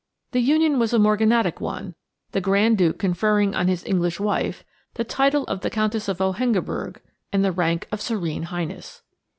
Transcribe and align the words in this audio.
The 0.31 0.39
union 0.39 0.79
was 0.79 0.93
a 0.95 0.97
morganatic 0.97 1.61
one, 1.61 1.93
the 2.31 2.41
Grand 2.41 2.75
Duke 2.79 2.97
conferring 2.97 3.53
on 3.53 3.67
his 3.67 3.85
English 3.85 4.19
wife 4.19 4.63
the 4.95 5.03
title 5.03 5.43
of 5.43 5.61
the 5.61 5.69
Countess 5.69 6.07
of 6.07 6.17
Hohengebirg 6.17 6.99
and 7.31 7.45
the 7.45 7.51
rank 7.51 7.87
of 7.91 8.01
Serene 8.01 8.47
Highness. 8.49 9.03